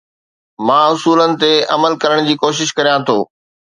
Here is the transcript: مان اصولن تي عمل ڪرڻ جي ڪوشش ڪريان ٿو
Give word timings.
مان 0.65 0.83
اصولن 0.93 1.31
تي 1.41 1.51
عمل 1.75 1.93
ڪرڻ 2.03 2.25
جي 2.31 2.35
ڪوشش 2.43 2.73
ڪريان 2.77 3.07
ٿو 3.07 3.19